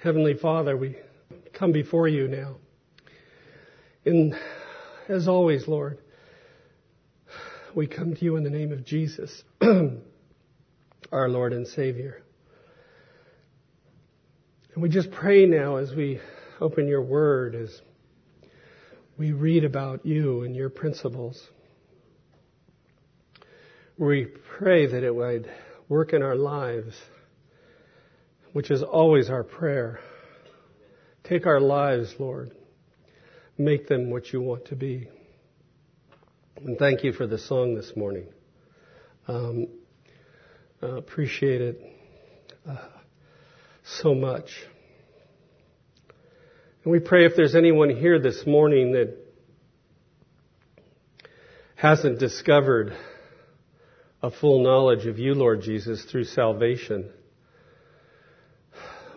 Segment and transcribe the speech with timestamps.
[0.00, 0.94] Heavenly Father, we
[1.52, 2.54] come before you now.
[4.04, 4.32] And
[5.08, 5.98] as always, Lord,
[7.74, 12.22] we come to you in the name of Jesus, our Lord and Savior.
[14.72, 16.20] And we just pray now as we
[16.60, 17.82] open your word, as
[19.18, 21.44] we read about you and your principles.
[23.96, 24.26] We
[24.58, 25.50] pray that it would
[25.88, 26.94] work in our lives
[28.52, 30.00] which is always our prayer.
[31.24, 32.52] Take our lives, Lord.
[33.56, 35.08] Make them what you want to be.
[36.56, 38.26] And thank you for the song this morning.
[39.26, 39.68] Um,
[40.82, 41.80] uh, appreciate it
[42.68, 42.88] uh,
[43.84, 44.50] so much.
[46.84, 49.16] And we pray if there's anyone here this morning that
[51.74, 52.96] hasn't discovered
[54.22, 57.10] a full knowledge of you, Lord Jesus, through salvation,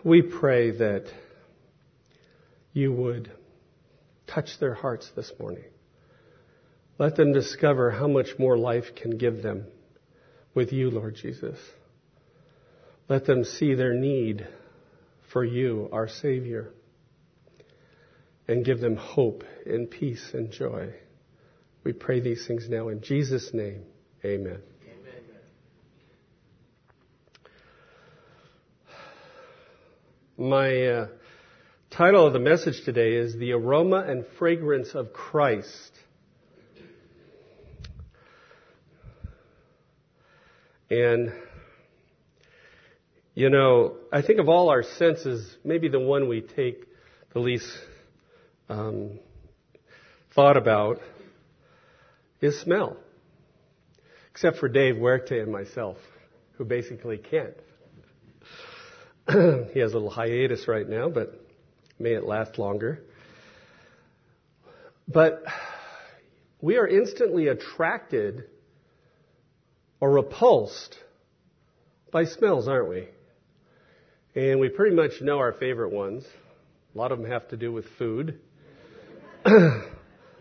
[0.04, 1.06] we pray that
[2.72, 3.30] you would
[4.26, 5.64] touch their hearts this morning.
[6.98, 9.66] Let them discover how much more life can give them
[10.54, 11.58] with you, Lord Jesus.
[13.08, 14.46] Let them see their need
[15.32, 16.72] for you, our Savior,
[18.48, 20.94] and give them hope and peace and joy.
[21.84, 23.84] We pray these things now in Jesus' name.
[24.24, 24.60] Amen.
[30.42, 31.06] My uh,
[31.92, 35.92] title of the message today is The Aroma and Fragrance of Christ.
[40.90, 41.32] And,
[43.36, 46.86] you know, I think of all our senses, maybe the one we take
[47.32, 47.70] the least
[48.68, 49.20] um,
[50.34, 50.98] thought about
[52.40, 52.96] is smell.
[54.32, 55.98] Except for Dave Huerte and myself,
[56.54, 57.54] who basically can't.
[59.72, 61.40] he has a little hiatus right now, but
[61.98, 63.02] may it last longer.
[65.06, 65.42] But
[66.60, 68.44] we are instantly attracted
[70.00, 70.96] or repulsed
[72.10, 73.08] by smells, aren't we?
[74.34, 76.24] And we pretty much know our favorite ones.
[76.94, 78.40] A lot of them have to do with food.
[79.44, 79.82] a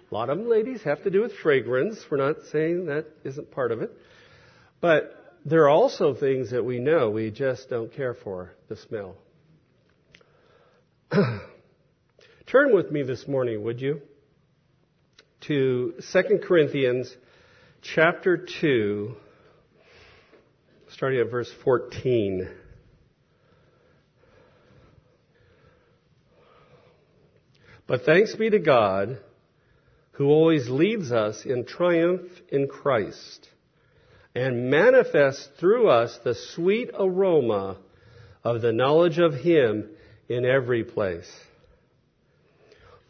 [0.09, 1.99] lot of them, ladies, have to do with fragrance.
[2.09, 3.91] We're not saying that isn't part of it.
[4.79, 9.15] But there are also things that we know we just don't care for the smell.
[12.45, 14.01] Turn with me this morning, would you,
[15.41, 17.15] to 2 Corinthians
[17.81, 19.15] chapter 2,
[20.91, 22.47] starting at verse 14.
[27.87, 29.17] But thanks be to God
[30.13, 33.47] who always leads us in triumph in Christ
[34.33, 37.77] and manifest through us the sweet aroma
[38.43, 39.89] of the knowledge of Him
[40.29, 41.29] in every place.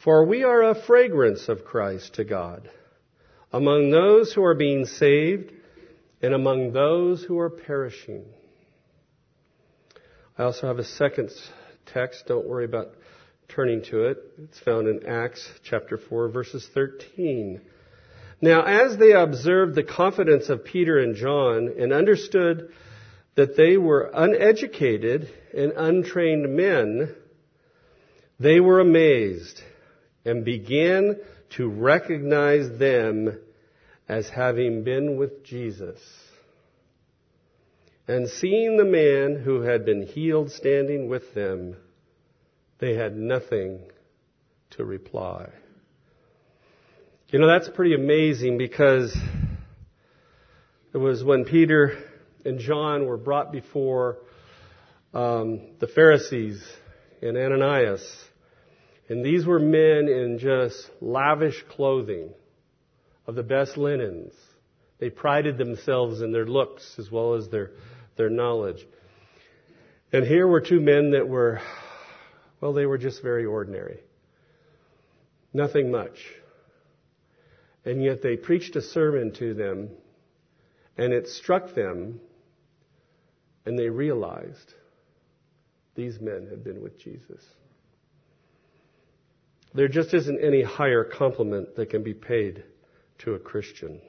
[0.03, 2.69] For we are a fragrance of Christ to God
[3.53, 5.51] among those who are being saved
[6.21, 8.25] and among those who are perishing.
[10.37, 11.29] I also have a second
[11.85, 12.25] text.
[12.27, 12.87] Don't worry about
[13.47, 14.17] turning to it.
[14.43, 17.61] It's found in Acts chapter 4 verses 13.
[18.41, 22.71] Now, as they observed the confidence of Peter and John and understood
[23.35, 27.15] that they were uneducated and untrained men,
[28.39, 29.61] they were amazed
[30.25, 31.17] and began
[31.51, 33.39] to recognize them
[34.09, 35.99] as having been with Jesus.
[38.07, 41.77] And seeing the man who had been healed standing with them,
[42.79, 43.81] they had nothing
[44.71, 45.49] to reply.
[47.31, 49.17] You know, that's pretty amazing because
[50.93, 51.97] it was when Peter
[52.43, 54.17] and John were brought before
[55.13, 56.61] um, the Pharisees
[57.21, 58.05] and Ananias.
[59.07, 62.31] And these were men in just lavish clothing
[63.25, 64.33] of the best linens.
[64.99, 67.71] They prided themselves in their looks as well as their,
[68.17, 68.85] their knowledge.
[70.11, 71.61] And here were two men that were,
[72.59, 74.01] well, they were just very ordinary.
[75.53, 76.17] Nothing much.
[77.85, 79.89] And yet they preached a sermon to them,
[80.97, 82.19] and it struck them,
[83.65, 84.73] and they realized
[85.95, 87.43] these men had been with Jesus.
[89.73, 92.63] There just isn't any higher compliment that can be paid
[93.19, 94.01] to a Christian.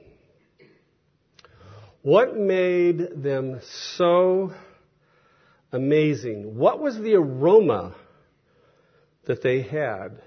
[2.01, 3.61] What made them
[3.97, 4.53] so
[5.71, 6.57] amazing?
[6.57, 7.95] What was the aroma
[9.25, 10.21] that they had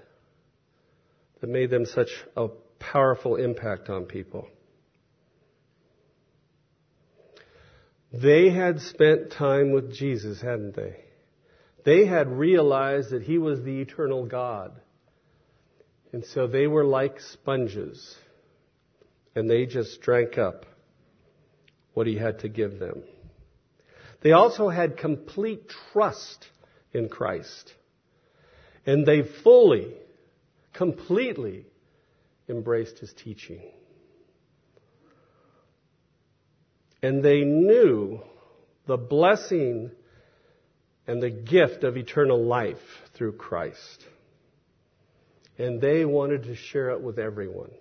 [1.39, 2.47] that made them such a
[2.79, 4.47] powerful impact on people.
[8.11, 10.95] They had spent time with Jesus, hadn't they?
[11.83, 14.71] They had realized that he was the eternal God.
[16.11, 18.15] And so they were like sponges.
[19.35, 20.65] And they just drank up
[21.93, 23.03] what he had to give them.
[24.21, 26.47] They also had complete trust
[26.91, 27.73] in Christ.
[28.85, 29.93] And they fully,
[30.73, 31.65] completely
[32.49, 33.61] embraced his teaching.
[37.01, 38.21] And they knew
[38.85, 39.91] the blessing
[41.05, 42.77] and the gift of eternal life
[43.13, 44.05] through Christ.
[45.57, 47.71] And they wanted to share it with everyone.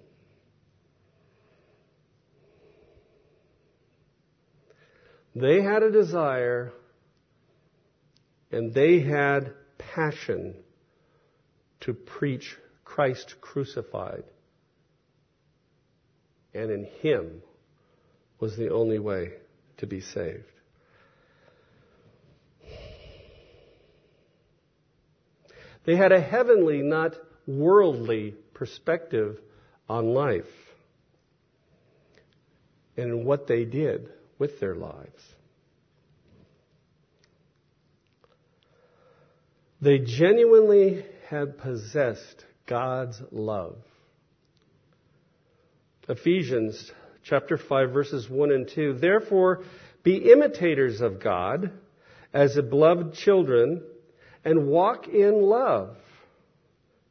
[5.35, 6.73] They had a desire
[8.51, 10.55] and they had passion
[11.81, 14.25] to preach Christ crucified.
[16.57, 17.43] And in Him
[18.41, 19.33] was the only way
[19.77, 20.45] to be saved.
[25.85, 27.15] They had a heavenly, not
[27.47, 29.39] worldly perspective
[29.89, 30.45] on life
[32.97, 35.23] and what they did with their lives.
[39.81, 43.77] They genuinely had possessed God's love.
[46.09, 46.93] Ephesians
[47.25, 48.95] chapter 5 verses 1 and 2.
[49.01, 49.65] Therefore,
[50.05, 51.73] be imitators of God
[52.33, 53.83] as beloved children
[54.45, 55.97] and walk in love,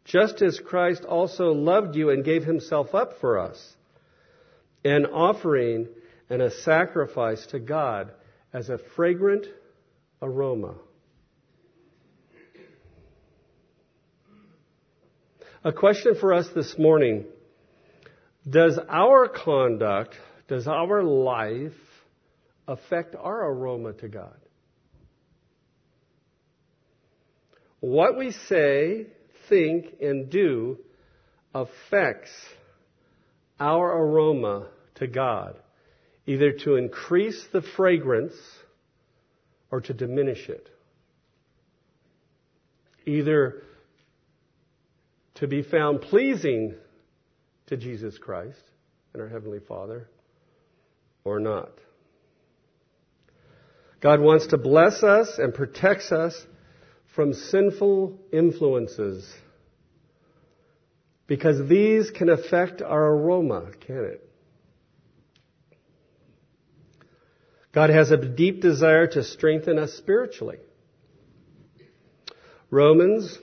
[0.05, 3.75] just as Christ also loved you and gave himself up for us,
[4.85, 5.89] an offering
[6.29, 8.11] and a sacrifice to God
[8.53, 9.45] as a fragrant
[10.21, 10.75] aroma.
[15.65, 17.25] A question for us this morning.
[18.47, 20.15] Does our conduct,
[20.47, 21.73] does our life
[22.67, 24.37] affect our aroma to God?
[27.79, 29.07] What we say,
[29.49, 30.77] think, and do
[31.53, 32.31] affects
[33.59, 35.55] our aroma to God,
[36.25, 38.35] either to increase the fragrance
[39.71, 40.69] or to diminish it.
[43.05, 43.63] Either
[45.35, 46.75] to be found pleasing
[47.67, 48.61] to Jesus Christ
[49.13, 50.09] and our Heavenly Father
[51.23, 51.71] or not.
[54.01, 56.35] God wants to bless us and protects us
[57.15, 59.27] from sinful influences
[61.27, 64.29] because these can affect our aroma, can it?
[67.71, 70.57] God has a deep desire to strengthen us spiritually.
[72.69, 73.37] Romans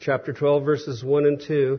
[0.00, 1.78] chapter 12 verses 1 and 2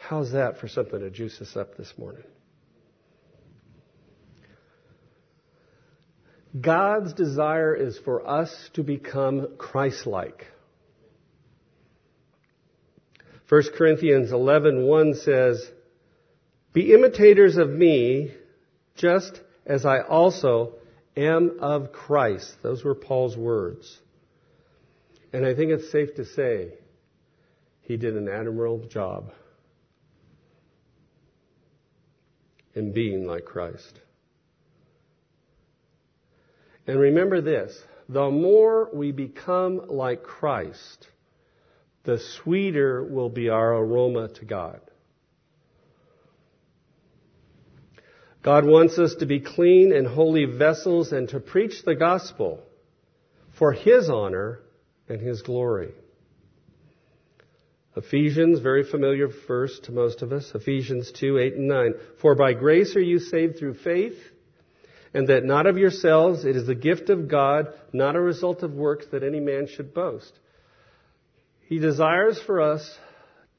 [0.00, 2.24] How's that for something to juice us up this morning?
[6.58, 10.46] God's desire is for us to become Christ-like.
[13.48, 15.70] 1 Corinthians 11:1 says,
[16.72, 18.34] "Be imitators of me,
[18.96, 20.74] just as I also
[21.16, 24.00] am of Christ." Those were Paul's words.
[25.32, 26.78] And I think it's safe to say
[27.82, 29.32] he did an admirable job
[32.80, 34.00] in being like Christ.
[36.86, 41.06] And remember this the more we become like Christ,
[42.04, 44.80] the sweeter will be our aroma to God.
[48.42, 52.62] God wants us to be clean and holy vessels and to preach the gospel
[53.58, 54.60] for His honor
[55.06, 55.92] and His glory.
[57.96, 61.94] Ephesians, very familiar verse to most of us, Ephesians 2, 8 and 9.
[62.20, 64.18] For by grace are you saved through faith,
[65.12, 68.74] and that not of yourselves, it is the gift of God, not a result of
[68.74, 70.32] works that any man should boast.
[71.66, 72.98] He desires for us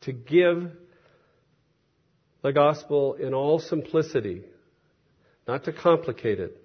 [0.02, 0.72] to give
[2.42, 4.44] the gospel in all simplicity,
[5.48, 6.64] not to complicate it,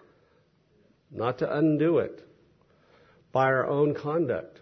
[1.11, 2.23] not to undo it
[3.33, 4.61] by our own conduct.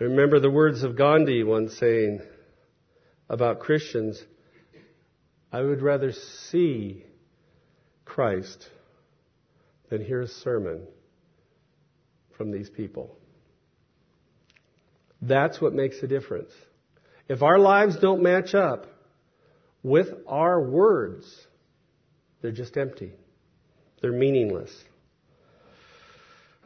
[0.00, 2.20] I remember the words of Gandhi once saying
[3.28, 4.22] about Christians,
[5.50, 7.04] I would rather see
[8.04, 8.68] Christ
[9.90, 10.86] than hear a sermon
[12.36, 13.16] from these people.
[15.20, 16.52] That's what makes a difference.
[17.28, 18.86] If our lives don't match up
[19.82, 21.26] with our words,
[22.40, 23.10] they're just empty.
[24.00, 24.70] They're meaningless.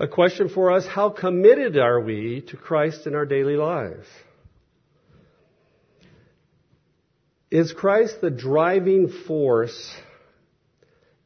[0.03, 4.05] A question for us, how committed are we to Christ in our daily lives?
[7.53, 9.95] Is Christ the driving force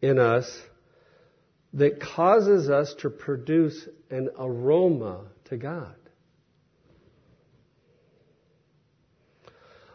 [0.03, 0.61] in us
[1.73, 5.97] that causes us to produce an aroma to God?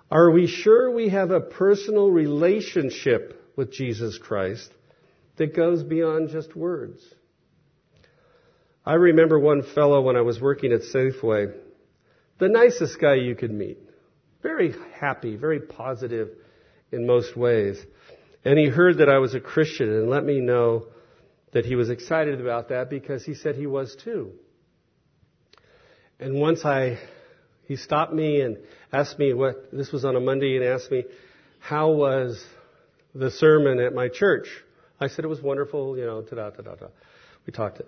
[0.09, 4.71] Are we sure we have a personal relationship with Jesus Christ
[5.35, 7.03] that goes beyond just words?
[8.85, 11.53] I remember one fellow when I was working at Safeway,
[12.39, 13.77] the nicest guy you could meet.
[14.41, 16.29] Very happy, very positive
[16.91, 17.77] in most ways.
[18.43, 20.87] And he heard that I was a Christian and let me know
[21.53, 24.31] that he was excited about that because he said he was too.
[26.19, 26.97] And once I
[27.71, 28.57] he stopped me and
[28.91, 31.05] asked me what, this was on a Monday, and asked me,
[31.59, 32.43] how was
[33.15, 34.47] the sermon at my church?
[34.99, 36.87] I said it was wonderful, you know, ta da ta da.
[37.47, 37.87] We talked it.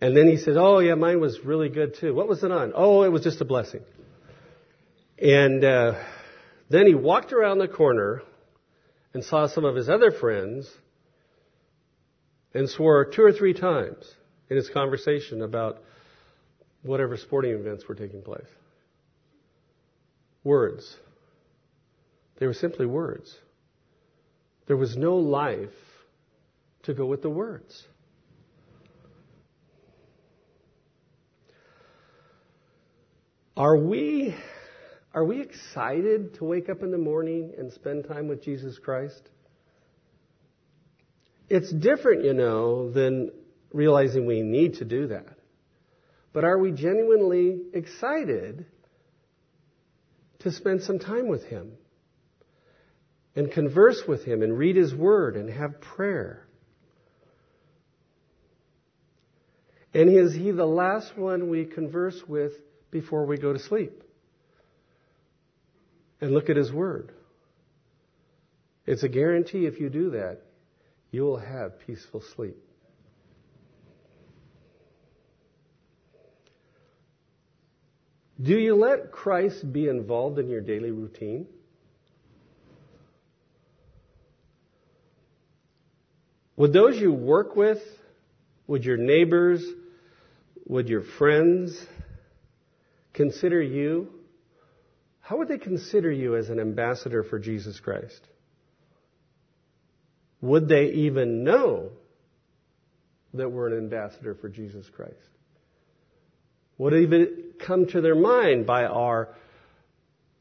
[0.00, 2.14] And then he said, oh yeah, mine was really good too.
[2.14, 2.72] What was it on?
[2.74, 3.82] Oh, it was just a blessing.
[5.18, 6.02] And uh,
[6.70, 8.22] then he walked around the corner
[9.12, 10.70] and saw some of his other friends
[12.54, 14.10] and swore two or three times
[14.48, 15.82] in his conversation about
[16.82, 18.46] whatever sporting events were taking place
[20.44, 20.96] words.
[22.38, 23.34] They were simply words.
[24.66, 25.68] There was no life
[26.84, 27.84] to go with the words.
[33.60, 34.34] Are we,
[35.12, 39.20] are we excited to wake up in the morning and spend time with Jesus Christ?
[41.50, 43.30] It's different, you know, than
[43.70, 45.36] realizing we need to do that.
[46.32, 48.64] But are we genuinely excited
[50.38, 51.72] to spend some time with Him
[53.36, 56.46] and converse with Him and read His Word and have prayer.
[59.92, 62.52] And is He the last one we converse with
[62.90, 64.02] before we go to sleep?
[66.20, 67.12] And look at His Word.
[68.86, 70.42] It's a guarantee if you do that,
[71.10, 72.56] you will have peaceful sleep.
[78.40, 81.46] Do you let Christ be involved in your daily routine?
[86.56, 87.82] Would those you work with,
[88.66, 89.64] would your neighbors,
[90.66, 91.86] would your friends
[93.12, 94.08] consider you?
[95.20, 98.20] How would they consider you as an ambassador for Jesus Christ?
[100.40, 101.90] Would they even know
[103.34, 105.14] that we're an ambassador for Jesus Christ?
[106.78, 109.34] Would it even come to their mind by our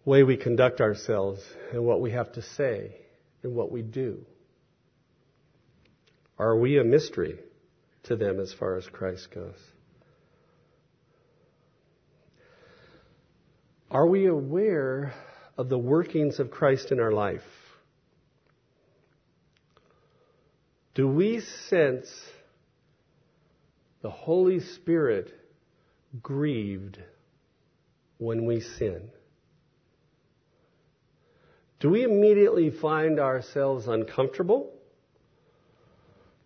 [0.05, 1.41] way we conduct ourselves
[1.73, 2.95] and what we have to say
[3.43, 4.25] and what we do?
[6.37, 7.37] Are we a mystery
[8.03, 9.59] to them as far as Christ goes?
[13.91, 15.13] Are we aware
[15.57, 17.41] of the workings of Christ in our life?
[20.93, 22.07] Do we sense
[24.01, 25.33] the Holy Spirit
[26.21, 26.99] grieved
[28.19, 29.09] when we sin?
[31.79, 34.71] Do we immediately find ourselves uncomfortable?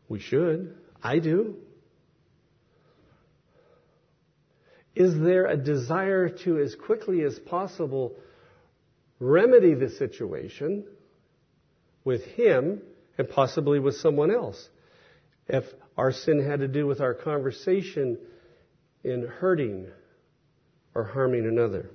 [0.08, 0.78] We should.
[1.02, 1.58] I do.
[4.96, 8.16] Is there a desire to, as quickly as possible,
[9.20, 10.86] remedy the situation
[12.04, 12.82] with Him
[13.18, 14.70] and possibly with someone else?
[15.48, 15.66] If
[15.98, 18.18] our sin had to do with our conversation
[19.04, 19.88] in hurting
[20.96, 21.90] or harming another?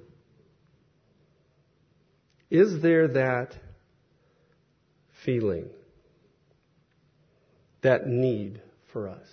[2.50, 3.57] Is there that
[5.25, 5.69] feeling,
[7.83, 8.61] that need
[8.93, 9.26] for us?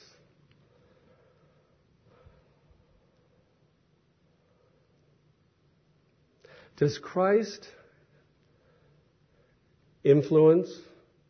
[6.77, 7.67] Does Christ
[10.03, 10.69] influence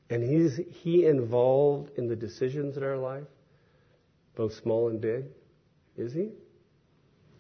[0.10, 3.28] and is he involved in the decisions in our life,
[4.36, 5.26] both small and big?
[5.98, 6.30] Is he?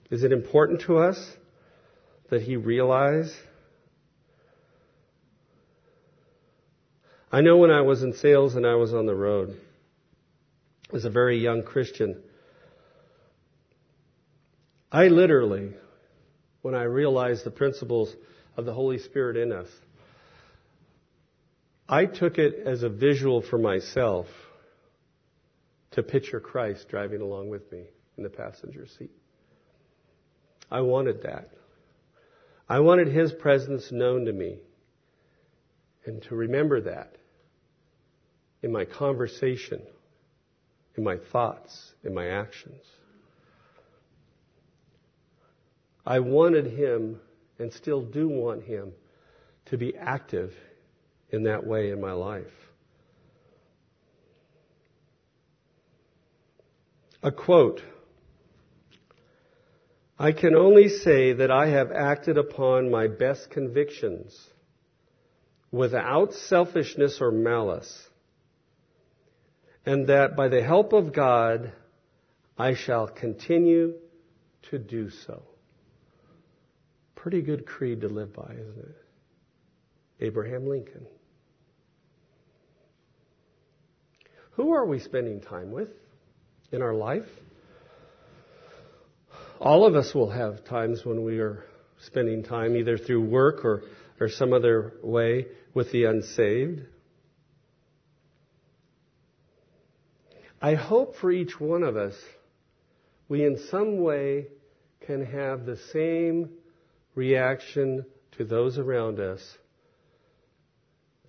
[0.09, 1.17] Is it important to us
[2.29, 3.35] that he realize?
[7.31, 9.59] I know when I was in sales and I was on the road
[10.93, 12.21] as a very young Christian,
[14.91, 15.73] I literally,
[16.65, 18.11] when I realized the principles
[18.57, 19.67] of the Holy Spirit in us,
[21.87, 24.25] I took it as a visual for myself
[25.91, 27.83] to picture Christ driving along with me
[28.17, 29.11] in the passenger seat.
[30.71, 31.51] I wanted that.
[32.67, 34.57] I wanted His presence known to me
[36.03, 37.15] and to remember that
[38.63, 39.83] in my conversation,
[40.97, 42.81] in my thoughts, in my actions.
[46.05, 47.19] I wanted Him
[47.57, 48.93] and still do want Him
[49.65, 50.53] to be active
[51.29, 52.45] in that way in my life.
[57.23, 57.81] A quote
[60.17, 64.49] I can only say that I have acted upon my best convictions
[65.71, 68.09] without selfishness or malice,
[69.85, 71.73] and that by the help of God
[72.57, 73.95] I shall continue
[74.69, 75.43] to do so.
[77.25, 78.95] Pretty good creed to live by, isn't it?
[80.21, 81.07] Abraham Lincoln.
[84.51, 85.87] Who are we spending time with
[86.71, 87.25] in our life?
[89.59, 91.65] All of us will have times when we are
[91.97, 93.81] spending time either through work or,
[94.19, 96.81] or some other way with the unsaved.
[100.61, 102.13] I hope for each one of us,
[103.27, 104.45] we in some way
[105.07, 106.51] can have the same
[107.15, 108.05] reaction
[108.37, 109.41] to those around us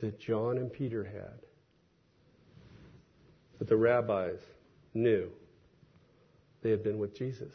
[0.00, 1.40] that John and Peter had,
[3.58, 4.38] that the rabbis
[4.92, 5.30] knew
[6.62, 7.54] they had been with Jesus.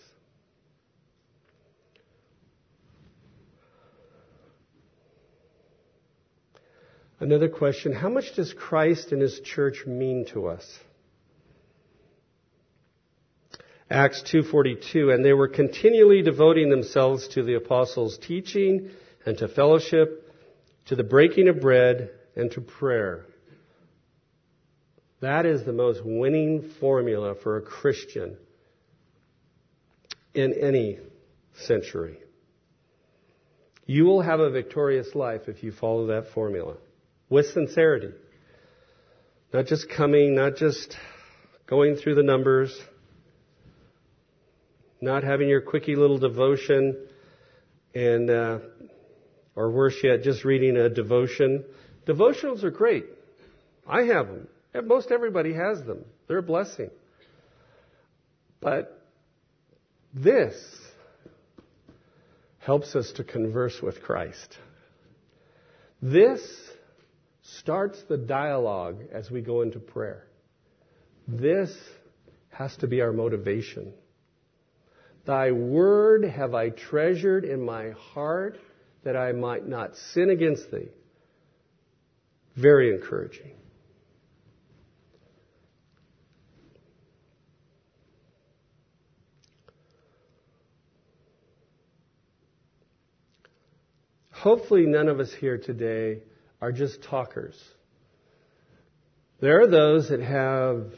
[7.20, 10.66] Another question, how much does Christ and his church mean to us?
[13.92, 18.90] Acts 2:42 and they were continually devoting themselves to the apostles' teaching
[19.26, 20.32] and to fellowship,
[20.86, 23.26] to the breaking of bread and to prayer.
[25.20, 28.38] That is the most winning formula for a Christian
[30.34, 31.00] in any
[31.54, 32.18] century.
[33.86, 36.78] You will have a victorious life if you follow that formula
[37.30, 38.14] with sincerity.
[39.54, 40.96] Not just coming, not just
[41.68, 42.82] going through the numbers,
[45.02, 46.96] not having your quickie little devotion
[47.94, 48.60] and, uh,
[49.56, 51.66] or worse yet, just reading a devotion.
[52.06, 53.06] Devotionals are great.
[53.88, 54.48] I have them.
[54.86, 56.06] Most everybody has them.
[56.28, 56.92] They're a blessing.
[58.62, 59.02] But
[60.14, 60.56] this
[62.60, 64.58] helps us to converse with Christ.
[66.02, 66.42] This
[67.42, 70.26] starts the dialogue as we go into prayer.
[71.28, 71.76] This
[72.50, 73.94] has to be our motivation.
[75.26, 78.58] Thy word have I treasured in my heart
[79.04, 80.90] that I might not sin against thee.
[82.56, 83.52] Very encouraging.
[94.32, 96.24] Hopefully, none of us here today
[96.60, 97.56] are just talkers.
[99.40, 100.92] There are those that have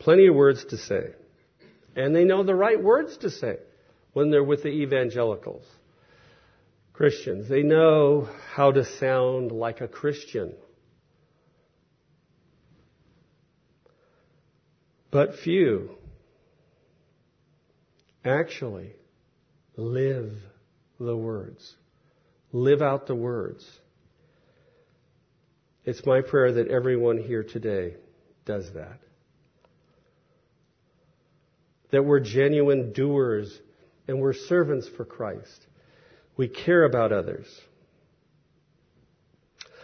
[0.00, 1.14] plenty of words to say.
[1.96, 3.58] And they know the right words to say
[4.12, 5.64] when they're with the evangelicals.
[6.92, 7.48] Christians.
[7.48, 10.54] They know how to sound like a Christian.
[15.10, 15.96] But few
[18.24, 18.92] actually
[19.76, 20.32] live
[21.00, 21.74] the words
[22.52, 23.66] live out the words.
[25.84, 27.96] It's my prayer that everyone here today
[28.44, 29.00] does that.
[31.92, 33.56] That we're genuine doers
[34.08, 35.66] and we're servants for Christ.
[36.36, 37.46] We care about others.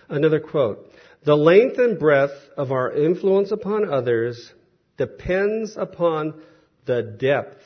[0.09, 0.91] Another quote.
[1.25, 4.53] The length and breadth of our influence upon others
[4.97, 6.41] depends upon
[6.87, 7.63] the depth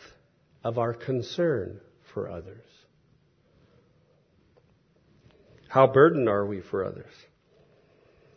[0.64, 1.80] of our concern
[2.12, 2.64] for others.
[5.68, 7.12] How burdened are we for others?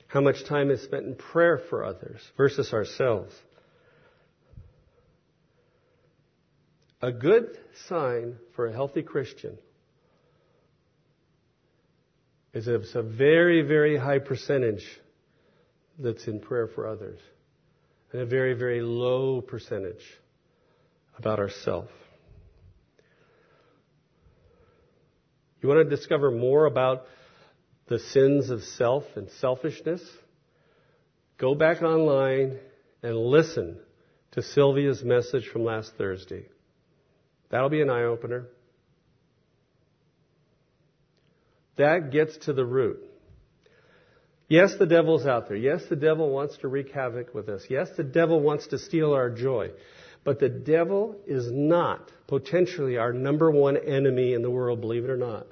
[0.08, 3.34] How much time is spent in prayer for others versus ourselves?
[7.02, 9.58] A good sign for a healthy Christian
[12.54, 14.86] is it's a very, very high percentage
[16.00, 17.20] that's in prayer for others,
[18.12, 20.04] and a very, very low percentage
[21.18, 21.92] about ourselves.
[25.62, 27.06] You want to discover more about
[27.88, 30.02] the sins of self and selfishness,
[31.38, 32.58] go back online
[33.04, 33.80] and listen
[34.32, 36.46] to Sylvia's message from last Thursday.
[37.50, 38.48] That'll be an eye opener.
[41.78, 43.00] That gets to the root.
[44.48, 45.58] Yes, the devil's out there.
[45.58, 47.64] Yes, the devil wants to wreak havoc with us.
[47.70, 49.72] Yes, the devil wants to steal our joy.
[50.24, 55.10] But the devil is not potentially our number one enemy in the world, believe it
[55.10, 55.48] or not.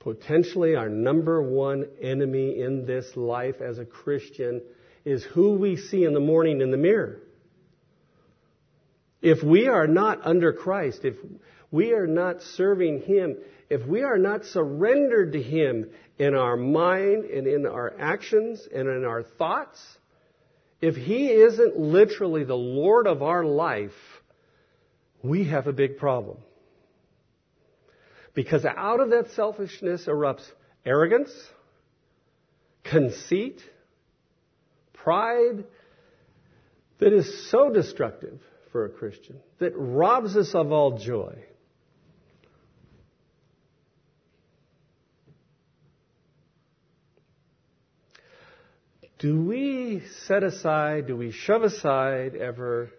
[0.00, 4.62] Potentially our number one enemy in this life as a Christian
[5.04, 7.20] is who we see in the morning in the mirror.
[9.22, 11.16] If we are not under Christ, if
[11.70, 13.36] we are not serving Him,
[13.68, 18.88] if we are not surrendered to Him in our mind and in our actions and
[18.88, 19.80] in our thoughts,
[20.80, 23.92] if He isn't literally the Lord of our life,
[25.22, 26.38] we have a big problem.
[28.32, 30.48] Because out of that selfishness erupts
[30.86, 31.32] arrogance,
[32.84, 33.60] conceit,
[34.94, 35.64] pride
[36.98, 38.40] that is so destructive
[38.72, 41.36] for a Christian, that robs us of all joy.
[49.18, 52.90] Do we set aside, do we shove aside ever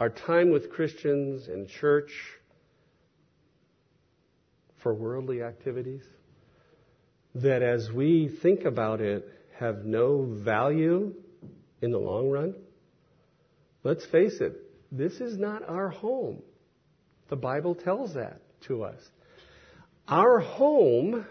[0.00, 2.10] our time with Christians and church
[4.82, 6.02] for worldly activities?
[7.34, 11.12] That as we think about it, have no value
[11.82, 12.54] in the long run?
[13.84, 14.56] Let's face it,
[14.90, 16.42] this is not our home.
[17.28, 19.00] The Bible tells that to us.
[20.08, 21.26] Our home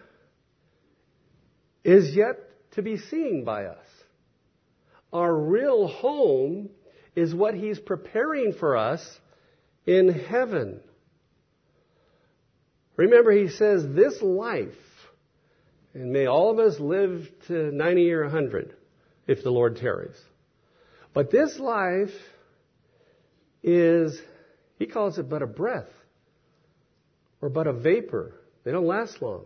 [1.83, 2.37] is yet
[2.71, 3.85] to be seen by us.
[5.11, 6.69] Our real home
[7.15, 9.03] is what He's preparing for us
[9.85, 10.79] in heaven.
[12.95, 14.69] Remember, He says, this life,
[15.93, 18.75] and may all of us live to 90 or 100
[19.27, 20.19] if the Lord tarries.
[21.13, 22.09] But this life
[23.63, 24.19] is,
[24.77, 25.89] He calls it but a breath
[27.41, 28.35] or but a vapor.
[28.63, 29.45] They don't last long.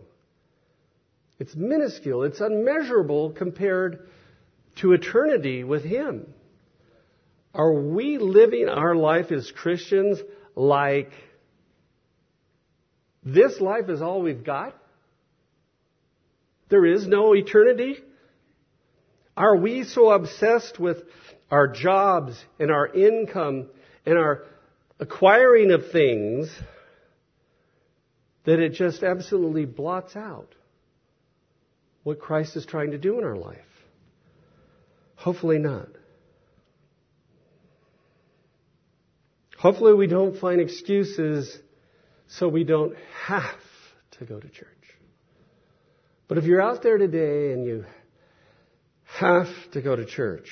[1.38, 2.24] It's minuscule.
[2.24, 4.08] It's unmeasurable compared
[4.76, 6.26] to eternity with Him.
[7.54, 10.20] Are we living our life as Christians
[10.54, 11.10] like
[13.24, 14.76] this life is all we've got?
[16.68, 17.96] There is no eternity?
[19.36, 20.98] Are we so obsessed with
[21.50, 23.68] our jobs and our income
[24.08, 24.46] and our
[24.98, 26.48] acquiring of things
[28.44, 30.54] that it just absolutely blots out
[32.04, 33.58] what Christ is trying to do in our life?
[35.16, 35.88] Hopefully not.
[39.58, 41.58] Hopefully we don't find excuses
[42.28, 43.60] so we don't have
[44.12, 44.68] to go to church.
[46.28, 47.84] But if you're out there today and you
[49.04, 50.48] have to go to church,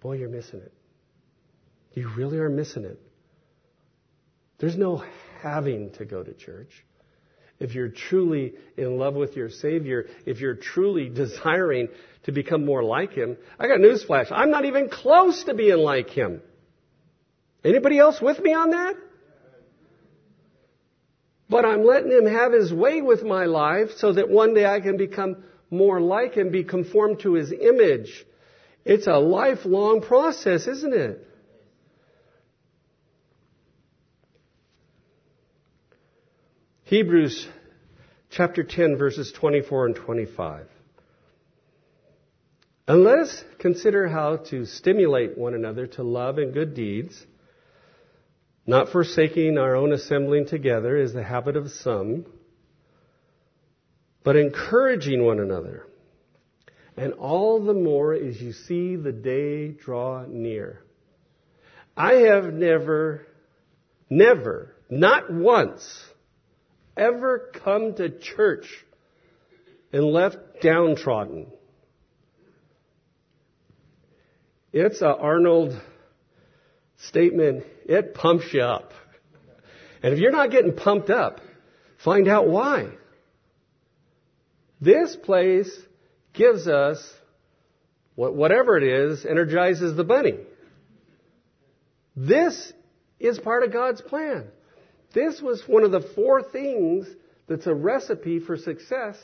[0.00, 0.72] boy, you're missing it.
[1.94, 3.00] You really are missing it.
[4.58, 5.04] There's no
[5.42, 6.84] having to go to church
[7.60, 11.88] if you're truly in love with your Savior, if you're truly desiring
[12.24, 14.26] to become more like Him, I got news flash.
[14.30, 16.40] I'm not even close to being like Him.
[17.64, 18.94] Anybody else with me on that?
[21.48, 24.80] But I'm letting Him have His way with my life so that one day I
[24.80, 28.26] can become more like Him, be conformed to His image.
[28.84, 31.26] It's a lifelong process, isn't it?
[36.94, 37.48] Hebrews
[38.30, 40.66] chapter 10, verses 24 and 25.
[42.86, 47.20] And let us consider how to stimulate one another to love and good deeds,
[48.64, 52.26] not forsaking our own assembling together is the habit of some,
[54.22, 55.88] but encouraging one another.
[56.96, 60.84] And all the more as you see the day draw near.
[61.96, 63.26] I have never,
[64.08, 65.82] never, not once,
[66.96, 68.66] ever come to church
[69.92, 71.46] and left downtrodden.
[74.72, 75.80] It's a Arnold
[77.08, 77.64] statement.
[77.86, 78.92] It pumps you up.
[80.02, 81.40] And if you're not getting pumped up,
[82.02, 82.88] find out why.
[84.80, 85.70] This place
[86.32, 86.98] gives us
[88.16, 90.38] whatever it is, energizes the bunny.
[92.16, 92.72] This
[93.18, 94.48] is part of God's plan.
[95.14, 97.06] This was one of the four things
[97.46, 99.16] that's a recipe for success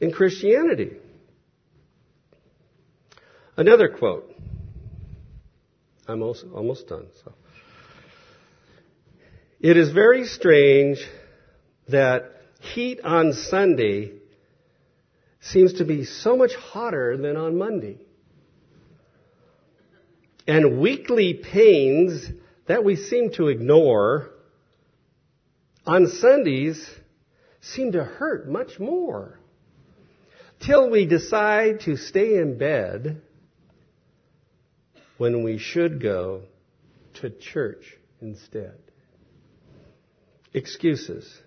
[0.00, 0.96] in Christianity.
[3.56, 4.28] Another quote.
[6.06, 7.06] I'm almost, done.
[7.24, 7.32] So.
[9.60, 10.98] It is very strange
[11.88, 14.12] that heat on Sunday
[15.40, 17.98] seems to be so much hotter than on Monday.
[20.46, 22.28] And weekly pains
[22.66, 24.31] that we seem to ignore
[25.86, 26.88] on Sundays
[27.60, 29.38] seem to hurt much more.
[30.60, 33.20] Till we decide to stay in bed
[35.18, 36.42] when we should go
[37.14, 38.78] to church instead.
[40.54, 41.40] Excuses.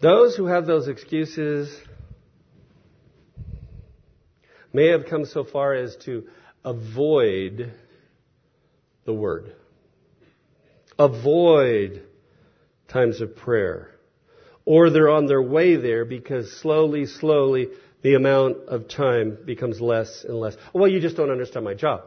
[0.00, 1.74] Those who have those excuses
[4.72, 6.24] may have come so far as to
[6.64, 7.72] avoid
[9.04, 9.54] the Word.
[10.98, 12.02] Avoid
[12.88, 13.90] times of prayer.
[14.64, 17.68] Or they're on their way there because slowly, slowly,
[18.02, 20.56] the amount of time becomes less and less.
[20.72, 22.02] Well, you just don't understand my job.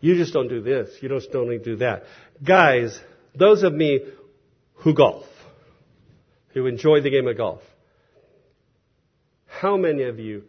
[0.00, 0.90] You just don't do this.
[1.00, 2.04] You just don't do that.
[2.42, 2.98] Guys,
[3.34, 4.00] those of me
[4.76, 5.26] who golf,
[6.54, 7.62] who enjoy the game of golf,
[9.46, 10.44] how many of you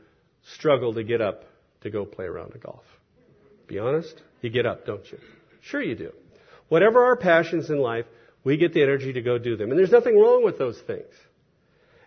[0.55, 1.43] struggle to get up
[1.81, 2.83] to go play a round of golf?
[3.67, 4.21] Be honest.
[4.41, 5.19] You get up, don't you?
[5.61, 6.11] Sure you do.
[6.69, 8.05] Whatever our passions in life,
[8.43, 9.69] we get the energy to go do them.
[9.69, 11.13] And there's nothing wrong with those things.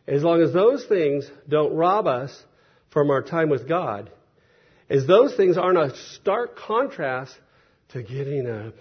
[0.07, 2.45] As long as those things don't rob us
[2.91, 4.11] from our time with God,
[4.89, 7.35] as those things aren't a stark contrast
[7.89, 8.75] to getting up,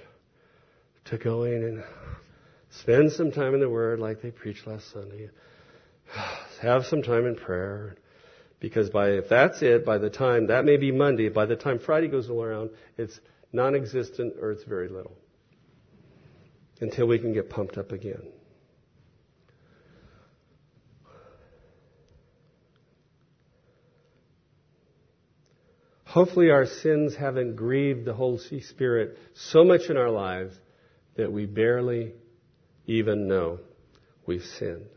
[1.06, 1.84] to going and
[2.82, 5.30] spend some time in the Word like they preached last Sunday,
[6.62, 7.96] have some time in prayer.
[8.60, 11.80] Because by, if that's it, by the time, that may be Monday, by the time
[11.80, 13.20] Friday goes around, it's
[13.52, 15.16] non-existent or it's very little.
[16.82, 18.22] Until we can get pumped up again.
[26.04, 30.58] Hopefully, our sins haven't grieved the Holy Spirit so much in our lives
[31.16, 32.14] that we barely
[32.88, 33.60] even know
[34.26, 34.88] we've sinned.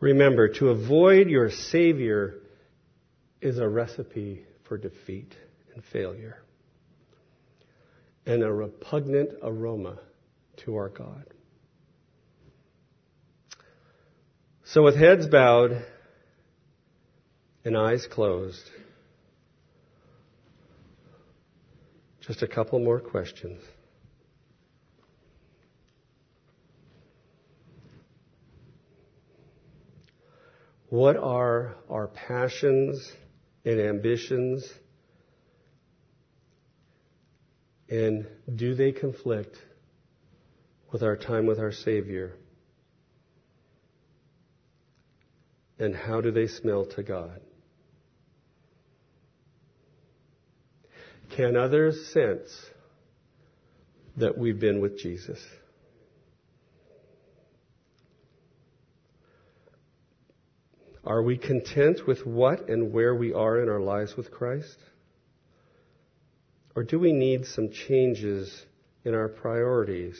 [0.00, 2.40] Remember, to avoid your Savior
[3.40, 5.34] is a recipe for defeat
[5.84, 6.42] failure
[8.26, 9.98] and a repugnant aroma
[10.58, 11.24] to our God.
[14.64, 15.84] So, with heads bowed
[17.64, 18.62] and eyes closed,
[22.20, 23.60] just a couple more questions.
[30.88, 33.12] What are our passions
[33.64, 34.68] and ambitions?
[37.90, 39.56] And do they conflict
[40.92, 42.36] with our time with our Savior?
[45.80, 47.40] and how do they smell to God?
[51.30, 52.50] Can others sense
[54.18, 55.38] that we've been with Jesus?
[61.02, 64.76] Are we content with what and where we are in our lives with Christ?
[66.76, 68.64] Or do we need some changes
[69.04, 70.18] in our priorities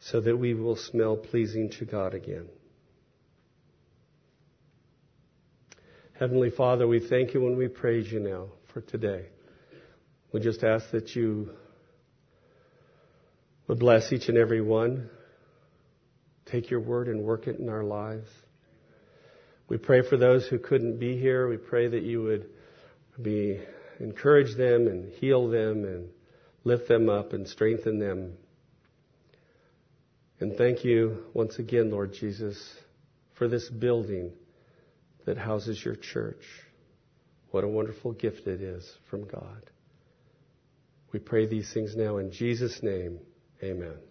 [0.00, 2.48] so that we will smell pleasing to God again?
[6.18, 9.26] Heavenly Father, we thank you and we praise you now for today.
[10.32, 11.50] We just ask that you
[13.68, 15.10] would bless each and every one.
[16.46, 18.28] Take your word and work it in our lives.
[19.68, 21.48] We pray for those who couldn't be here.
[21.48, 22.46] We pray that you would
[23.20, 23.60] be
[24.00, 26.08] encourage them and heal them and
[26.64, 28.34] lift them up and strengthen them.
[30.40, 32.56] And thank you once again, Lord Jesus,
[33.34, 34.32] for this building
[35.26, 36.44] that houses your church.
[37.50, 39.70] What a wonderful gift it is from God.
[41.12, 43.18] We pray these things now in Jesus' name.
[43.62, 44.07] Amen.